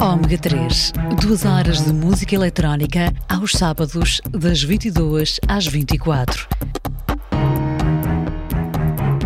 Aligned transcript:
Ômega 0.00 0.38
3, 0.38 0.92
duas 1.20 1.44
horas 1.44 1.84
de 1.84 1.92
música 1.92 2.34
eletrónica 2.34 3.12
aos 3.28 3.52
sábados, 3.52 4.22
das 4.30 4.62
22 4.62 5.38
às 5.46 5.66
24. 5.66 6.48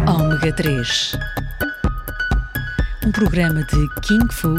Ômega 0.04 0.52
3, 0.52 1.16
um 3.06 3.12
programa 3.12 3.64
de 3.64 3.88
King 4.00 4.26
Fu 4.32 4.52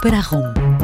para 0.00 0.16
a 0.16 0.22
ROM. 0.22 0.77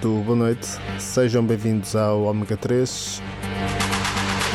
Muito 0.00 0.24
boa 0.24 0.36
noite, 0.36 0.68
sejam 1.00 1.44
bem-vindos 1.44 1.96
ao 1.96 2.22
Omega 2.22 2.56
3, 2.56 3.20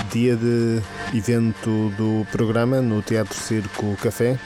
dia 0.10 0.38
de 0.38 0.82
evento 1.14 1.92
do 1.98 2.26
programa 2.32 2.82
no 2.82 3.02
Teatro 3.02 3.38
Circo 3.38 3.98
Café, 4.02 4.40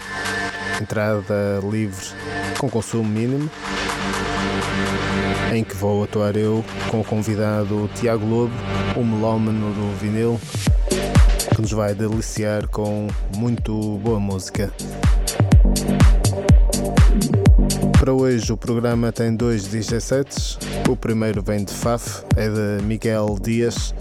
entrada 0.81 1.59
livre 1.69 2.03
com 2.57 2.67
consumo 2.67 3.03
mínimo, 3.03 3.47
em 5.53 5.63
que 5.63 5.75
vou 5.75 6.03
atuar 6.03 6.35
eu 6.35 6.65
com 6.89 7.01
o 7.01 7.03
convidado 7.03 7.87
Tiago 7.93 8.25
Lobo, 8.25 8.53
o 8.95 9.03
melómano 9.03 9.71
do 9.73 9.95
vinil, 9.99 10.39
que 11.53 11.61
nos 11.61 11.71
vai 11.73 11.93
deliciar 11.93 12.67
com 12.67 13.07
muito 13.35 13.99
boa 13.99 14.19
música. 14.19 14.73
Para 18.07 18.13
hoje 18.13 18.53
o 18.53 18.55
programa 18.55 19.11
tem 19.11 19.35
dois 19.35 19.67
DJ 19.67 19.99
sets. 19.99 20.57
O 20.87 20.95
primeiro 20.95 21.43
vem 21.43 21.65
de 21.65 21.73
Faf, 21.73 22.23
é 22.37 22.47
de 22.47 22.81
Miguel 22.85 23.37
Dias, 23.41 23.93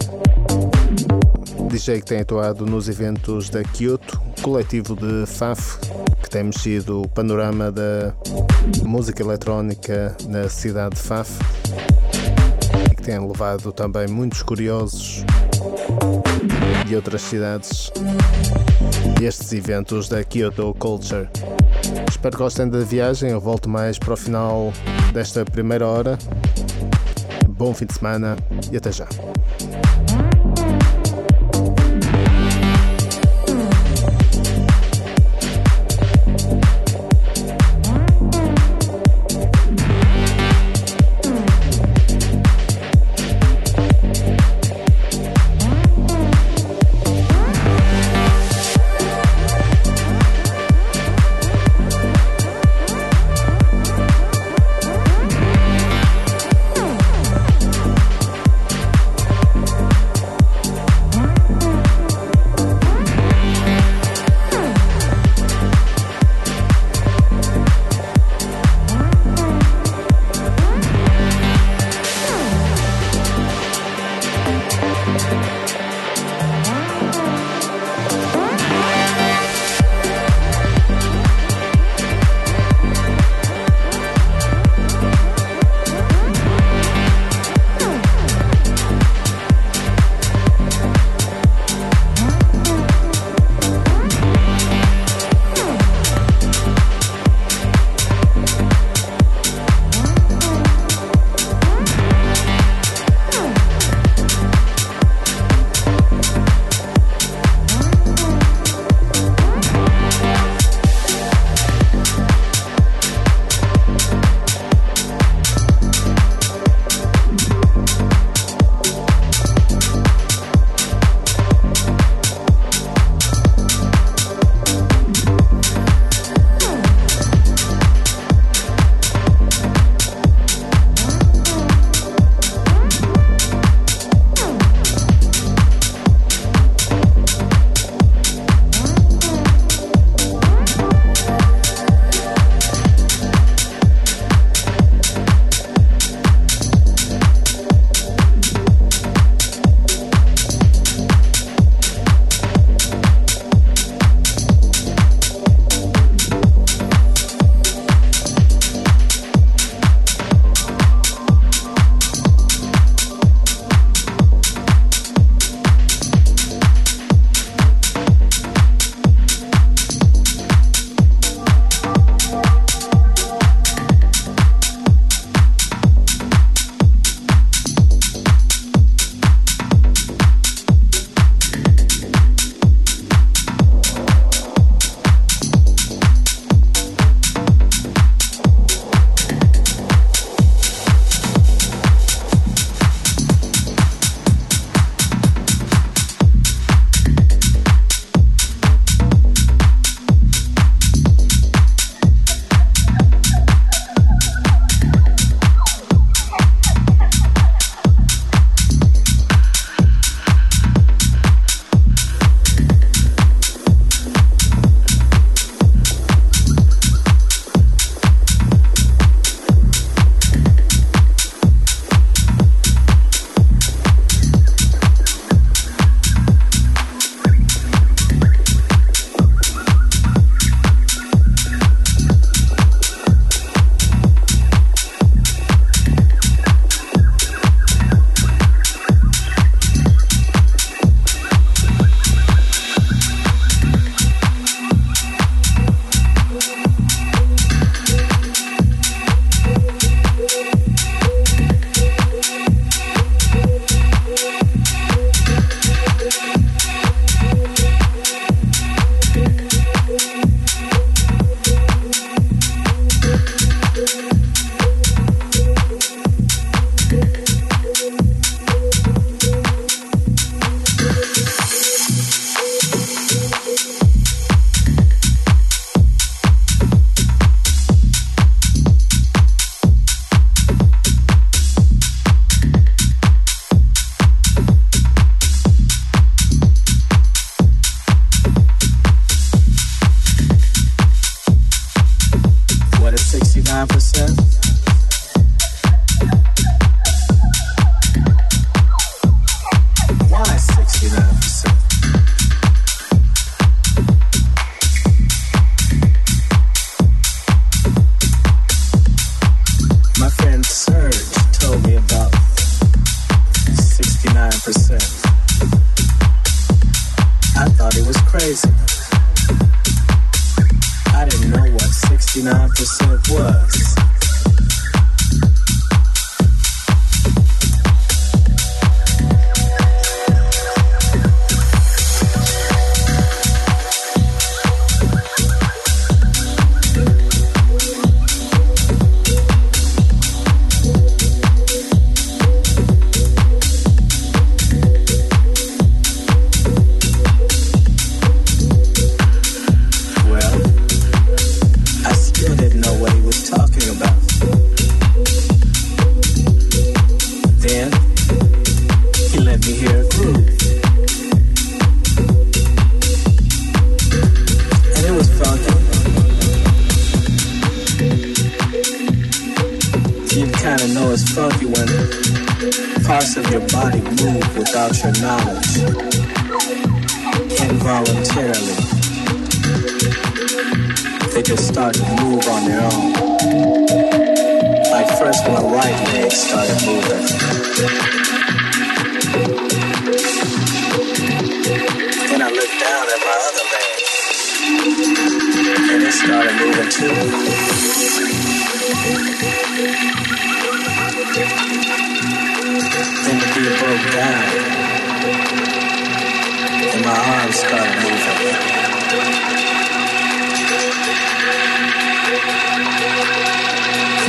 DJ 1.69 1.99
que 1.99 2.05
tem 2.05 2.21
atuado 2.21 2.65
nos 2.65 2.87
eventos 2.87 3.49
da 3.49 3.61
Kyoto, 3.65 4.17
coletivo 4.41 4.95
de 4.95 5.25
Faf, 5.25 5.77
que 6.23 6.29
tem 6.29 6.45
mexido 6.45 7.01
o 7.01 7.07
panorama 7.09 7.69
da 7.69 8.13
música 8.81 9.21
eletrónica 9.21 10.15
na 10.29 10.47
cidade 10.47 10.95
de 10.95 11.01
Faf 11.01 11.29
e 12.89 12.95
que 12.95 13.03
tem 13.03 13.19
levado 13.19 13.73
também 13.73 14.07
muitos 14.07 14.41
curiosos 14.41 15.25
de 16.85 16.95
outras 16.95 17.23
cidades 17.23 17.91
estes 19.21 19.51
eventos 19.51 20.07
da 20.07 20.23
Kyoto 20.23 20.73
Culture. 20.79 21.27
Espero 22.09 22.35
que 22.35 22.43
gostem 22.43 22.69
da 22.69 22.79
viagem. 22.79 23.31
Eu 23.31 23.39
volto 23.39 23.69
mais 23.69 23.97
para 23.97 24.13
o 24.13 24.17
final 24.17 24.73
desta 25.13 25.45
primeira 25.45 25.87
hora. 25.87 26.17
bom 27.47 27.73
fim 27.73 27.85
de 27.85 27.93
semana 27.93 28.35
e 28.71 28.77
até 28.77 28.91
já. 28.91 29.07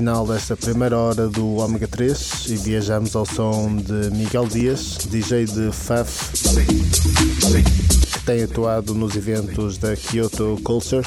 final 0.00 0.26
desta 0.26 0.56
primeira 0.56 0.96
hora 0.96 1.28
do 1.28 1.56
Ômega 1.56 1.86
3 1.86 2.46
e 2.48 2.56
viajamos 2.56 3.14
ao 3.14 3.26
som 3.26 3.76
de 3.76 4.10
Miguel 4.16 4.46
Dias, 4.46 4.96
DJ 5.10 5.44
de 5.44 5.70
Faf, 5.70 6.32
que 8.10 8.20
tem 8.24 8.42
atuado 8.42 8.94
nos 8.94 9.14
eventos 9.14 9.76
da 9.76 9.94
Kyoto 9.94 10.58
Culture. 10.64 11.06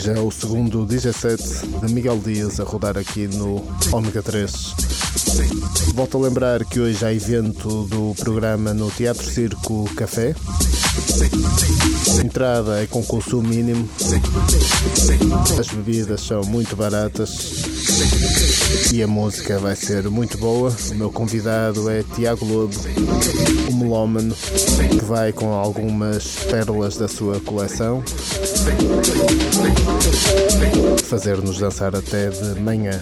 Já 0.00 0.12
é 0.12 0.20
o 0.20 0.30
segundo 0.30 0.86
DJ 0.86 1.12
set 1.12 1.42
de 1.84 1.92
Miguel 1.92 2.20
Dias 2.20 2.60
a 2.60 2.62
rodar 2.62 2.96
aqui 2.96 3.26
no 3.26 3.66
Ômega 3.90 4.22
3. 4.22 4.67
Volto 5.98 6.16
a 6.16 6.20
lembrar 6.20 6.64
que 6.64 6.78
hoje 6.78 7.04
há 7.04 7.12
evento 7.12 7.82
do 7.86 8.14
programa 8.14 8.72
no 8.72 8.88
Teatro 8.88 9.28
Circo 9.28 9.84
Café. 9.96 10.32
Entrada 12.24 12.80
é 12.80 12.86
com 12.86 13.02
consumo 13.02 13.48
mínimo. 13.48 13.88
As 15.58 15.66
bebidas 15.66 16.20
são 16.20 16.42
muito 16.44 16.76
baratas 16.76 17.64
e 18.92 19.02
a 19.02 19.08
música 19.08 19.58
vai 19.58 19.74
ser 19.74 20.08
muito 20.08 20.38
boa. 20.38 20.72
O 20.92 20.94
meu 20.94 21.10
convidado 21.10 21.90
é 21.90 22.04
Tiago 22.14 22.44
Lobo, 22.44 22.76
um 23.68 23.76
melómano 23.76 24.36
que 24.88 25.04
vai 25.04 25.32
com 25.32 25.52
algumas 25.52 26.36
pérolas 26.48 26.96
da 26.96 27.08
sua 27.08 27.40
coleção 27.40 28.04
fazer-nos 31.04 31.58
dançar 31.58 31.96
até 31.96 32.28
de 32.28 32.60
manhã. 32.60 32.92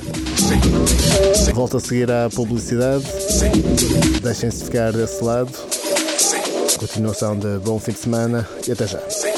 Volto 1.54 1.76
a 1.76 1.80
seguir 1.80 2.10
à 2.10 2.30
publicidade. 2.30 3.04
Deixem-se 4.22 4.64
ficar 4.64 4.92
desse 4.92 5.22
lado. 5.22 5.50
Continuação 6.78 7.36
de 7.36 7.58
bom 7.58 7.78
fim 7.78 7.92
de 7.92 7.98
semana 7.98 8.48
e 8.66 8.72
até 8.72 8.86
já. 8.86 9.35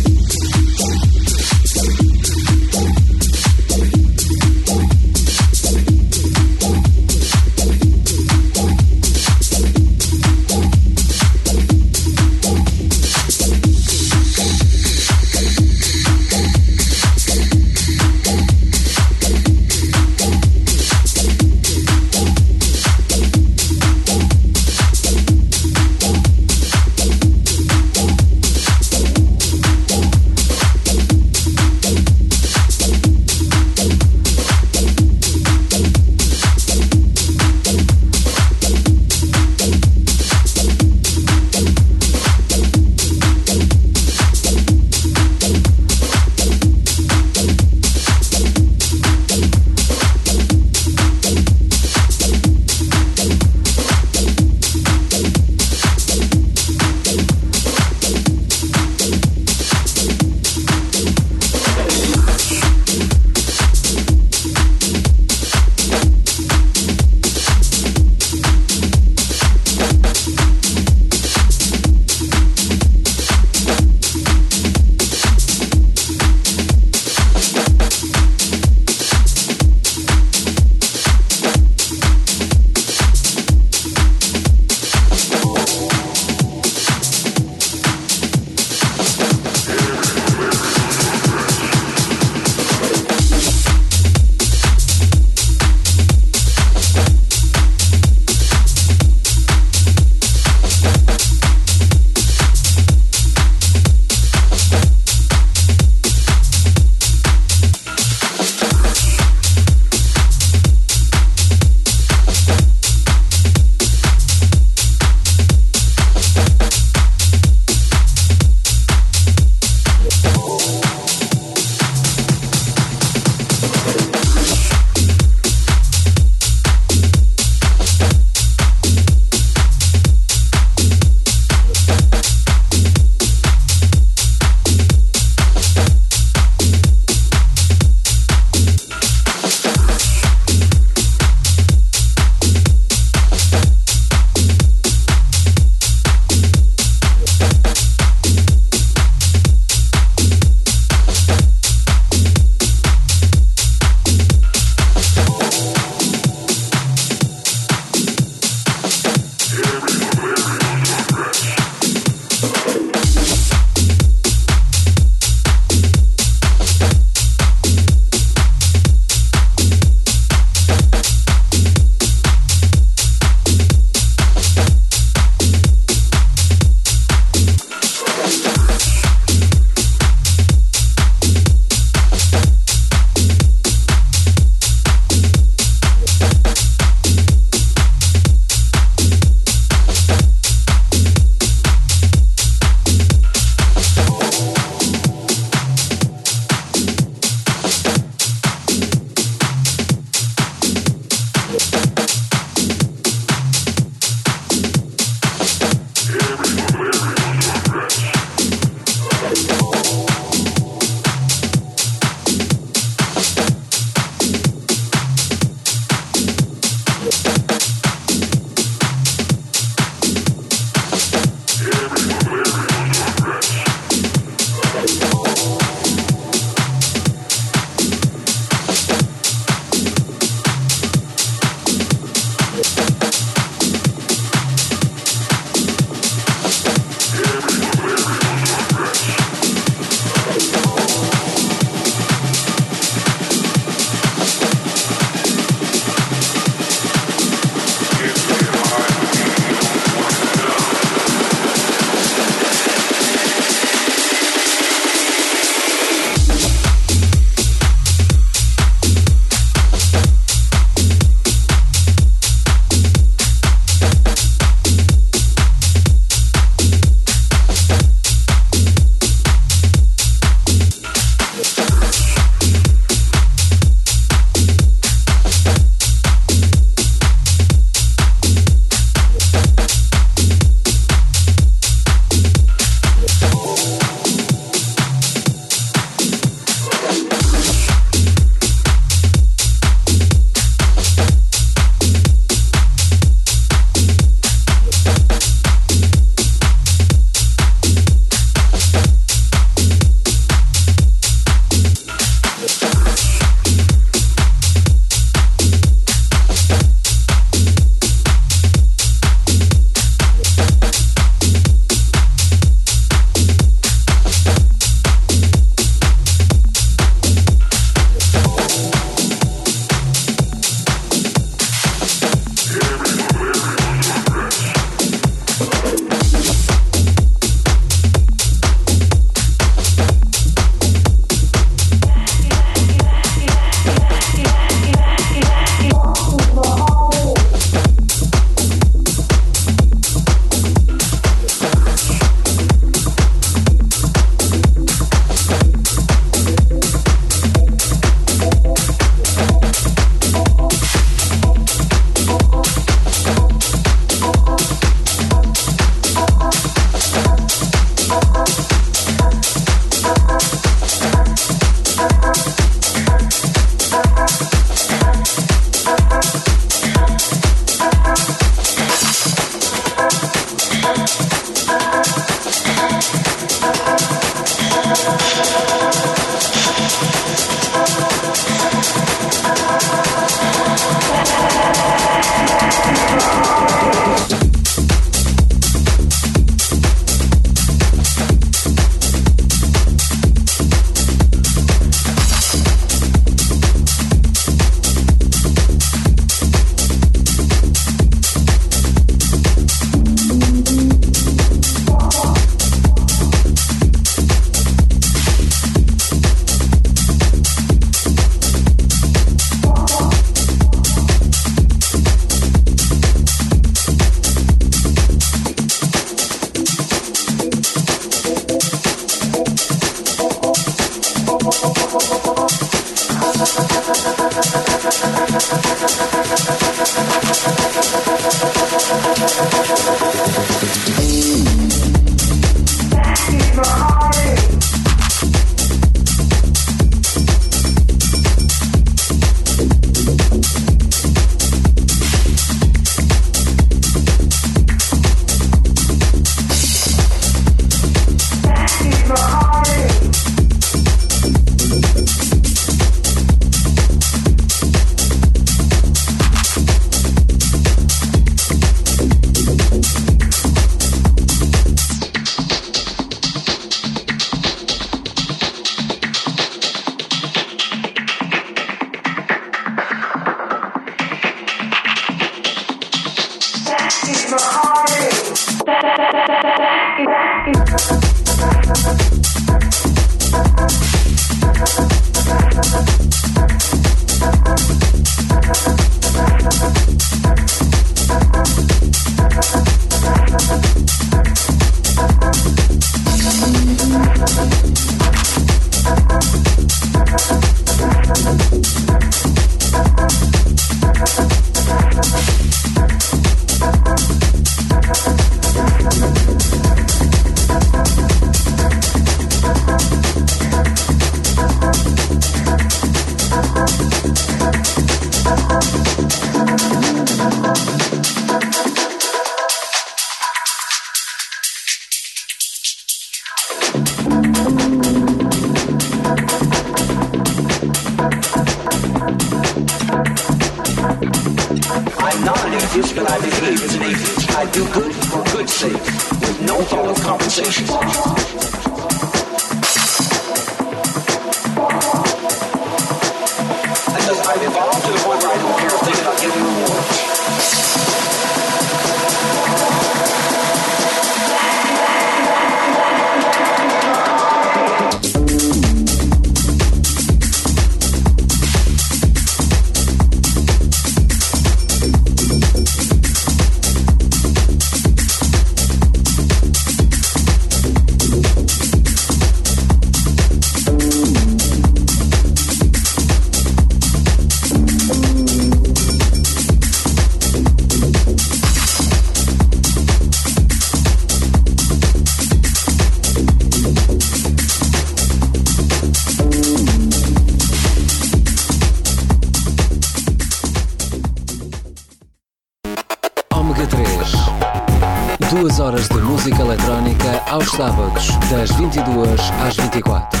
Duas 595.10 595.40
horas 595.40 595.68
de 595.68 595.78
música 595.78 596.22
eletrónica 596.22 597.02
aos 597.08 597.28
sábados, 597.32 597.88
das 598.12 598.30
22 598.30 599.00
às 599.26 599.36
24. 599.36 600.00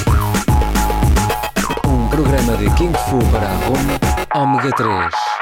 Um 1.84 2.06
programa 2.06 2.56
de 2.56 2.66
Kung 2.76 2.94
Fu 3.08 3.18
para 3.32 3.48
a 3.48 3.56
Roma, 3.66 3.98
Ômega 4.32 4.70
3. 4.70 5.39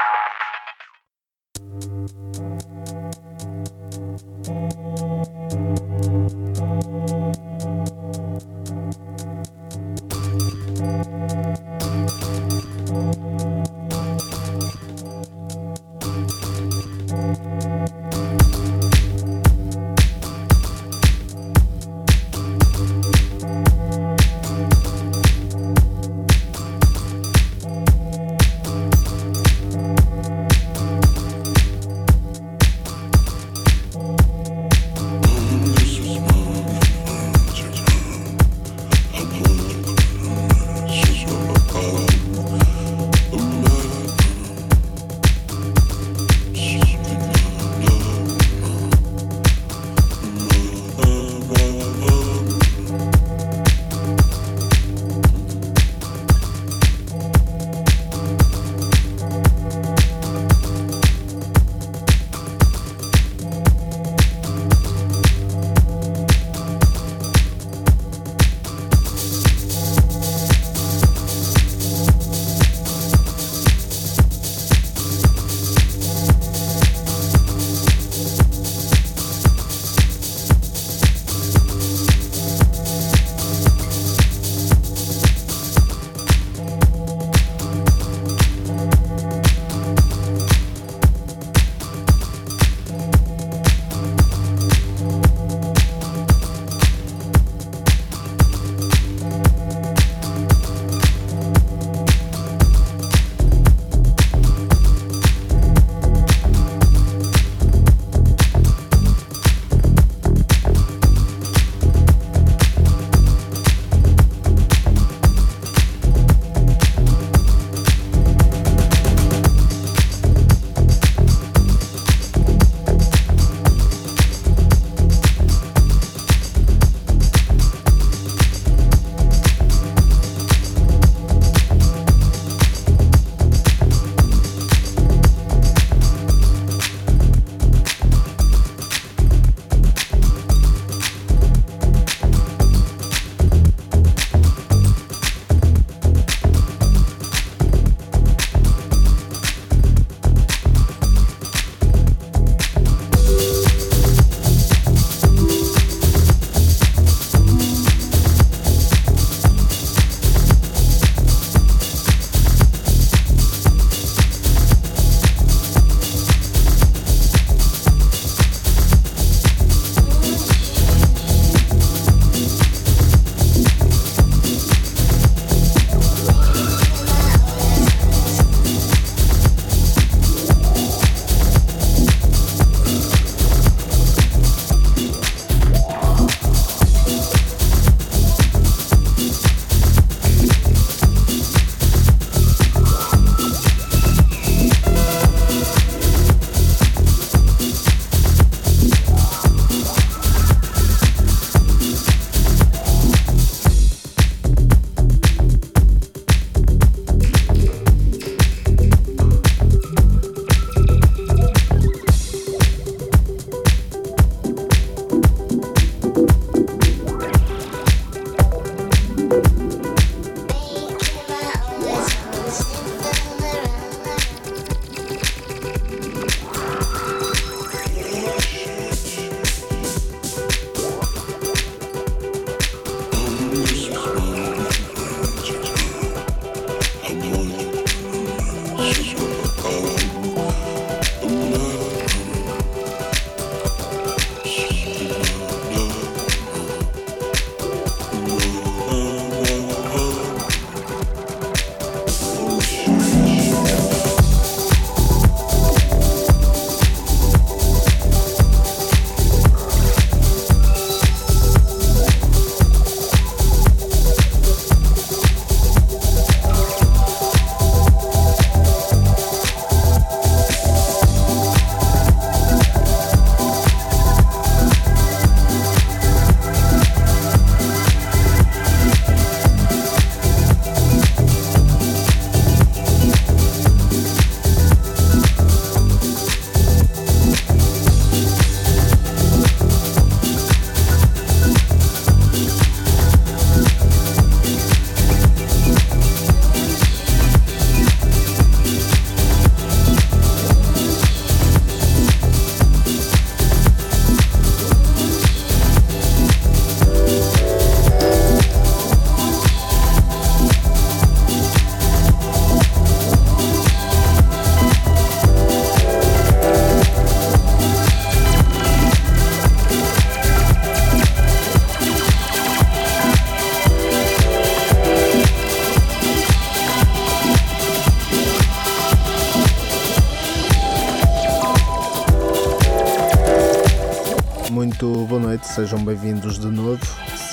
Sejam 335.59 335.83
bem-vindos 335.83 336.39
de 336.39 336.47
novo. 336.47 336.79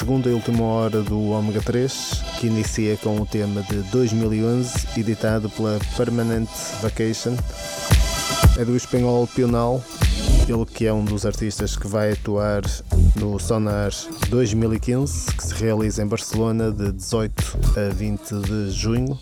Segunda 0.00 0.28
e 0.28 0.32
última 0.32 0.64
hora 0.64 1.00
do 1.00 1.30
Ômega 1.30 1.62
3, 1.62 2.24
que 2.40 2.48
inicia 2.48 2.96
com 2.96 3.20
o 3.20 3.24
tema 3.24 3.62
de 3.62 3.82
2011, 3.92 4.98
editado 4.98 5.48
pela 5.48 5.78
Permanent 5.96 6.48
Vacation. 6.82 7.36
É 8.58 8.64
do 8.64 8.76
espanhol 8.76 9.28
Pional, 9.28 9.80
ele 10.48 10.66
que 10.66 10.86
é 10.86 10.92
um 10.92 11.04
dos 11.04 11.24
artistas 11.24 11.76
que 11.76 11.86
vai 11.86 12.14
atuar 12.14 12.62
no 13.14 13.38
Sonar 13.38 13.92
2015, 14.28 15.26
que 15.26 15.46
se 15.46 15.54
realiza 15.54 16.02
em 16.02 16.06
Barcelona 16.08 16.72
de 16.72 16.90
18 16.90 17.58
a 17.76 17.94
20 17.94 18.34
de 18.40 18.70
junho, 18.72 19.16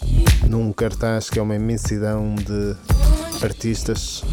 num 0.49 0.73
cartaz 0.73 1.29
que 1.29 1.39
é 1.39 1.43
uma 1.43 1.55
imensidão 1.55 2.35
de 2.37 2.75
artistas, 3.45 4.25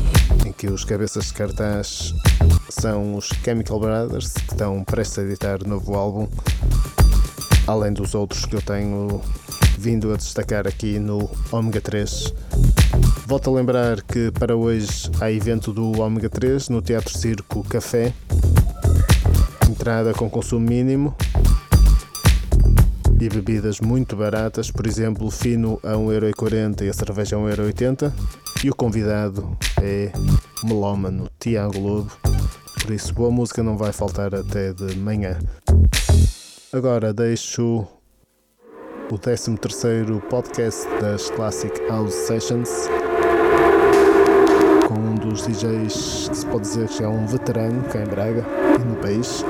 em 0.46 0.54
que 0.54 0.68
os 0.68 0.86
cabeças 0.86 1.26
de 1.26 1.34
cartaz 1.34 2.14
são 2.70 3.16
os 3.16 3.28
Chemical 3.44 3.80
Brothers, 3.80 4.34
estão 4.62 4.84
prestes 4.84 5.18
a 5.18 5.24
editar 5.24 5.68
novo 5.68 5.96
álbum, 5.96 6.28
além 7.66 7.92
dos 7.92 8.14
outros 8.14 8.46
que 8.46 8.56
eu 8.56 8.62
tenho 8.62 9.20
vindo 9.76 10.14
a 10.14 10.16
destacar 10.16 10.68
aqui 10.68 11.00
no 11.00 11.28
Omega 11.52 11.82
3. 11.82 12.32
Volto 13.26 13.50
a 13.50 13.54
lembrar 13.54 14.04
que 14.04 14.30
para 14.30 14.56
hoje 14.56 15.10
há 15.20 15.32
evento 15.32 15.74
do 15.74 16.00
Omega 16.00 16.30
3 16.30 16.70
no 16.70 16.80
Teatro 16.80 17.18
Circo 17.18 17.64
Café. 17.64 18.14
Entrada 19.68 20.14
com 20.14 20.30
consumo 20.30 20.70
mínimo 20.70 21.16
e 23.20 23.30
bebidas 23.30 23.80
muito 23.80 24.16
baratas, 24.16 24.70
por 24.70 24.86
exemplo, 24.86 25.32
fino 25.32 25.80
a 25.82 25.94
1,40€ 25.94 26.86
e 26.86 26.90
a 26.90 26.94
cerveja 26.94 27.36
a 27.36 27.40
1,80€. 27.40 28.14
E 28.64 28.70
o 28.70 28.76
convidado 28.76 29.58
é 29.82 30.12
melómano 30.64 31.28
Tiago 31.40 31.80
Lobo, 31.80 32.12
por 32.82 32.94
isso 32.94 33.14
boa 33.14 33.30
música 33.30 33.62
não 33.62 33.78
vai 33.78 33.92
faltar 33.92 34.34
até 34.34 34.74
de 34.74 34.96
manhã. 34.98 35.38
Agora 36.74 37.14
deixo 37.14 37.86
o 39.12 39.18
13 39.18 39.58
podcast 40.30 40.88
das 41.00 41.30
Classic 41.30 41.72
House 41.88 42.14
Sessions 42.14 42.88
com 44.88 44.94
um 44.96 45.16
dos 45.16 45.46
DJs 45.46 46.30
que 46.30 46.38
se 46.38 46.46
pode 46.46 46.62
dizer 46.62 46.88
que 46.88 47.04
é 47.04 47.08
um 47.08 47.26
veterano 47.28 47.84
cá 47.84 48.00
em 48.00 48.06
Braga 48.06 48.46
e 48.80 48.84
no 48.84 48.96
país, 48.96 49.44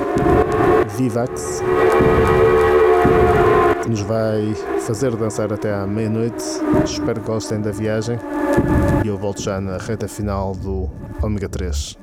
Vivax, 0.96 1.62
que 3.82 3.88
nos 3.88 4.00
vai 4.00 4.54
fazer 4.86 5.16
dançar 5.16 5.52
até 5.52 5.72
à 5.72 5.86
meia-noite. 5.86 6.44
Espero 6.84 7.20
que 7.20 7.26
gostem 7.26 7.60
da 7.60 7.70
viagem 7.70 8.18
e 9.04 9.08
eu 9.08 9.16
volto 9.16 9.42
já 9.42 9.60
na 9.60 9.78
reta 9.78 10.06
final 10.06 10.54
do 10.54 10.90
Ômega 11.22 11.48
3. 11.48 11.98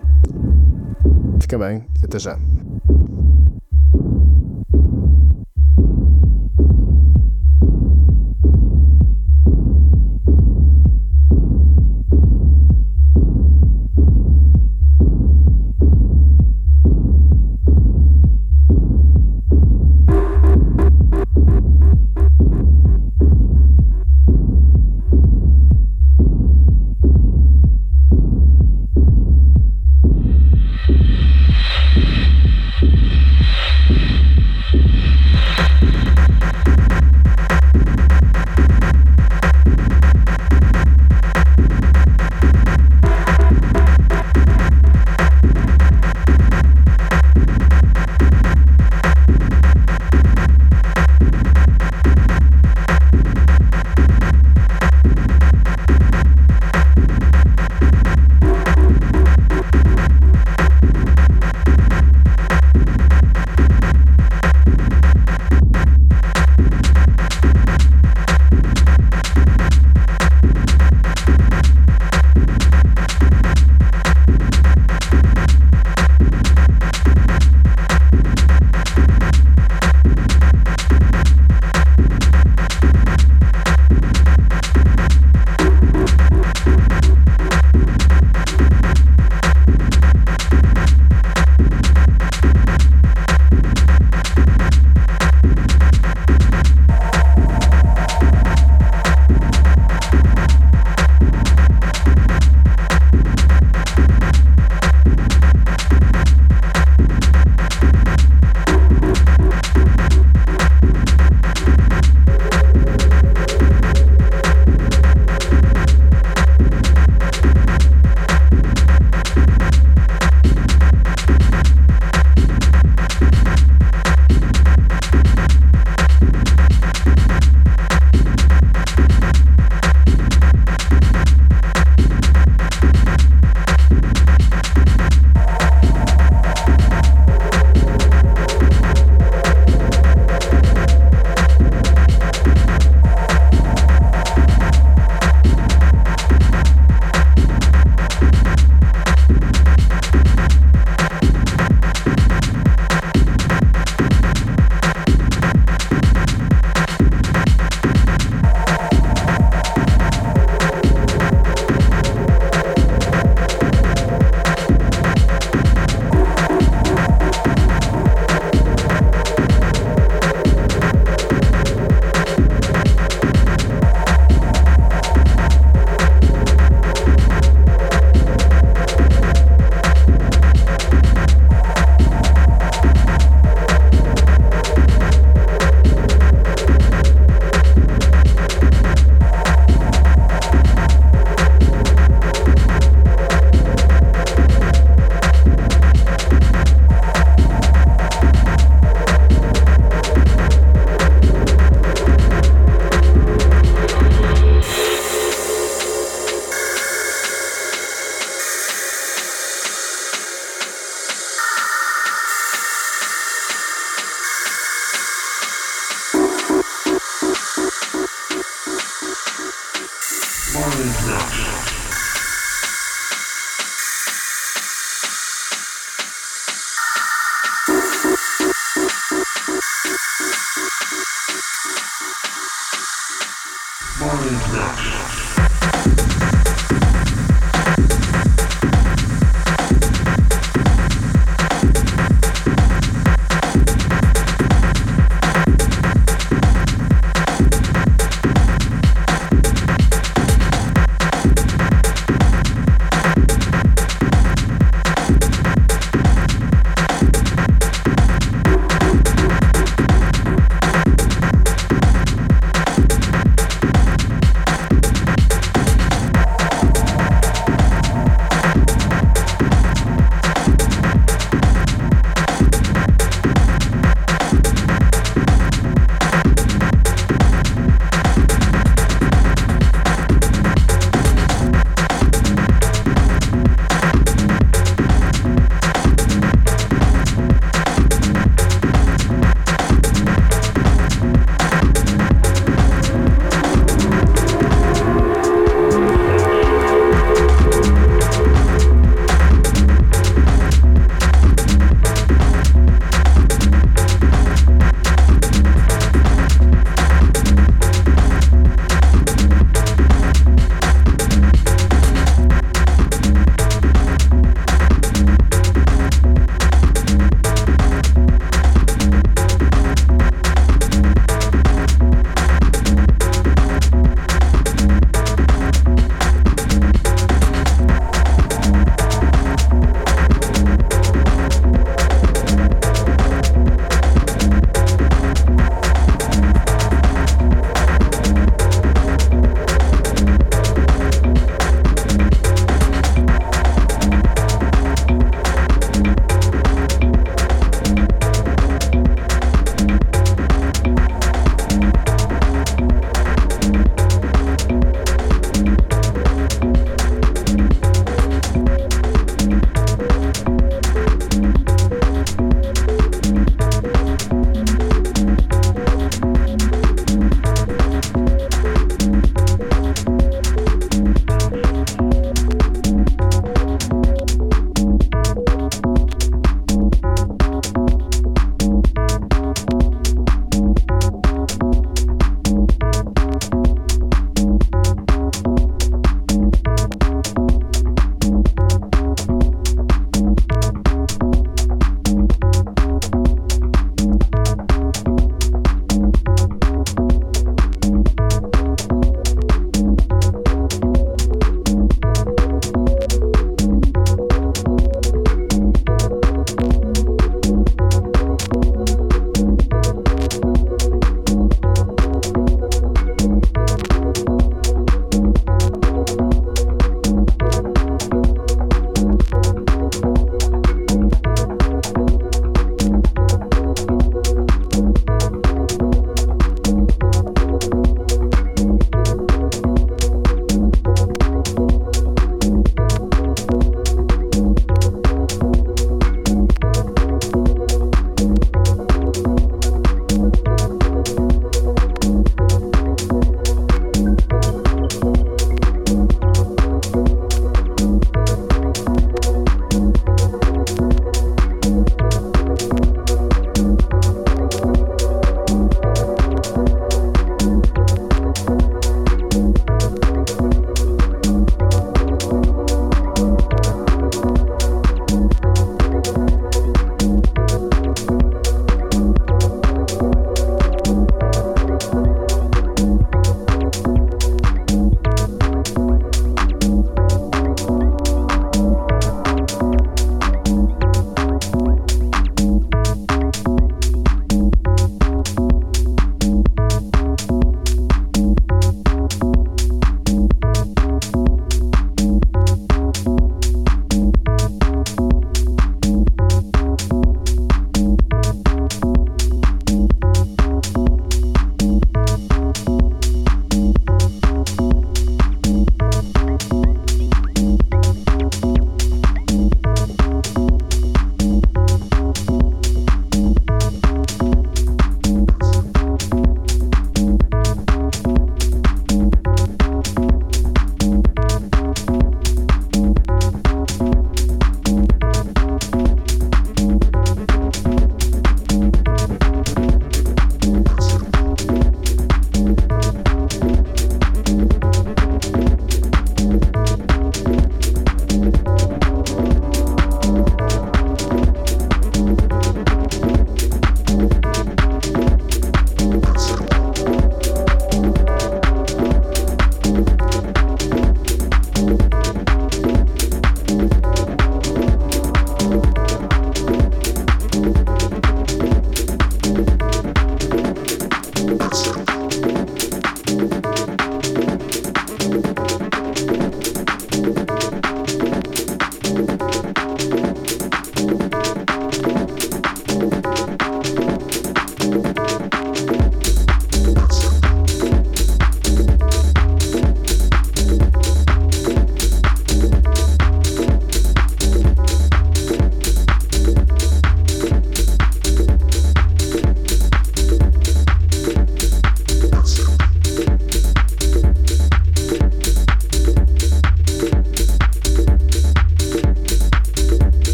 Fica 1.42 1.58
bem 1.58 1.86
e 2.02 2.06
até 2.06 2.20
já. 2.20 2.38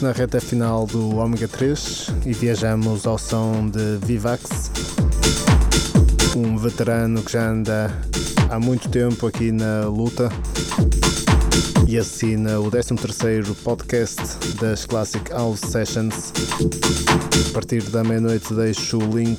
Na 0.00 0.12
reta 0.12 0.40
final 0.40 0.86
do 0.86 1.18
Omega 1.18 1.46
3 1.46 2.06
e 2.24 2.32
viajamos 2.32 3.06
ao 3.06 3.18
som 3.18 3.68
de 3.68 3.98
Vivax, 4.06 4.70
um 6.34 6.56
veterano 6.56 7.22
que 7.22 7.32
já 7.32 7.50
anda 7.50 7.90
há 8.48 8.58
muito 8.58 8.88
tempo 8.88 9.26
aqui 9.26 9.52
na 9.52 9.86
luta 9.88 10.30
e 11.86 11.98
assina 11.98 12.60
o 12.60 12.70
13º 12.70 13.54
podcast 13.62 14.22
das 14.58 14.86
Classic 14.86 15.30
House 15.30 15.60
Sessions. 15.60 16.32
A 17.50 17.52
partir 17.52 17.82
da 17.90 18.02
meia-noite 18.02 18.54
deixo 18.54 18.96
o 18.96 19.18
link 19.18 19.38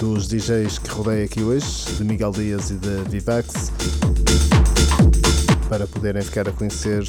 dos 0.00 0.26
DJs 0.26 0.78
que 0.78 0.90
rodei 0.90 1.22
aqui 1.22 1.42
hoje, 1.42 1.86
de 1.96 2.02
Miguel 2.02 2.32
Dias 2.32 2.70
e 2.70 2.74
de 2.74 3.08
Vivax 3.08 3.70
para 5.68 5.86
poderem 5.86 6.22
ficar 6.22 6.48
a 6.48 6.52
conhecer 6.52 7.04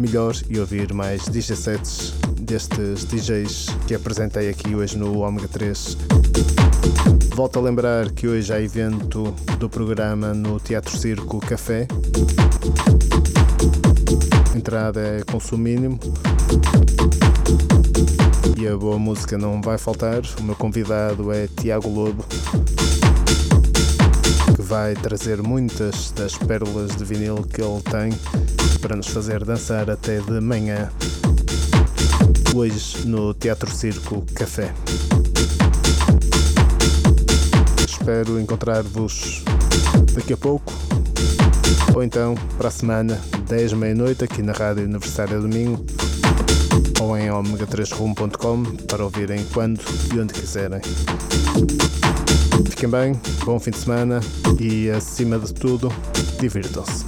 melhor 0.00 0.34
e 0.48 0.58
ouvir 0.58 0.92
mais 0.92 1.24
DJ 1.24 1.56
sets 1.56 2.14
destes 2.38 3.04
DJs 3.04 3.66
que 3.86 3.94
apresentei 3.94 4.48
aqui 4.48 4.74
hoje 4.74 4.96
no 4.96 5.20
Omega 5.20 5.48
3. 5.48 5.96
Volto 7.34 7.58
a 7.58 7.62
lembrar 7.62 8.10
que 8.10 8.26
hoje 8.28 8.52
há 8.52 8.60
evento 8.60 9.34
do 9.58 9.68
programa 9.68 10.34
no 10.34 10.60
Teatro 10.60 10.96
Circo 10.96 11.38
Café. 11.40 11.86
Entrada 14.54 15.00
é 15.00 15.22
consumo 15.22 15.62
mínimo. 15.62 15.98
E 18.58 18.66
a 18.66 18.76
boa 18.76 18.98
música 18.98 19.36
não 19.36 19.60
vai 19.60 19.78
faltar. 19.78 20.22
O 20.38 20.42
meu 20.42 20.56
convidado 20.56 21.32
é 21.32 21.48
Tiago 21.48 21.88
Lobo 21.88 22.24
vai 24.58 24.94
trazer 24.94 25.42
muitas 25.42 26.10
das 26.10 26.36
pérolas 26.36 26.96
de 26.96 27.04
vinil 27.04 27.36
que 27.36 27.62
ele 27.62 27.80
tem 27.82 28.45
para 28.86 28.94
nos 28.94 29.08
fazer 29.08 29.44
dançar 29.44 29.90
até 29.90 30.20
de 30.20 30.40
manhã, 30.40 30.88
hoje 32.54 33.04
no 33.04 33.34
Teatro 33.34 33.68
Circo 33.68 34.24
Café. 34.32 34.72
Espero 37.84 38.38
encontrar-vos 38.38 39.42
daqui 40.14 40.34
a 40.34 40.36
pouco, 40.36 40.72
ou 41.96 42.04
então 42.04 42.36
para 42.56 42.68
a 42.68 42.70
semana, 42.70 43.20
10 43.48 43.72
meia-noite, 43.72 44.22
aqui 44.22 44.40
na 44.40 44.52
Rádio 44.52 44.84
Universitária 44.84 45.40
Domingo, 45.40 45.84
ou 47.00 47.18
em 47.18 47.28
omega3room.com 47.28 48.62
para 48.86 49.02
ouvirem 49.02 49.44
quando 49.52 49.80
e 50.14 50.20
onde 50.20 50.32
quiserem. 50.32 50.80
Fiquem 52.70 52.88
bem, 52.88 53.20
bom 53.44 53.58
fim 53.58 53.72
de 53.72 53.78
semana 53.78 54.20
e, 54.60 54.88
acima 54.90 55.40
de 55.40 55.52
tudo, 55.52 55.92
divirtam-se. 56.38 57.04